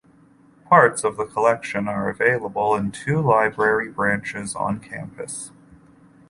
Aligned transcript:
Parts 0.67 1.03
of 1.03 1.15
the 1.15 1.25
collection 1.27 1.87
are 1.87 2.09
available 2.09 2.73
in 2.73 2.89
two 2.91 3.21
library 3.21 3.91
branches 3.91 4.55
on 4.55 4.79
campus. 4.79 5.51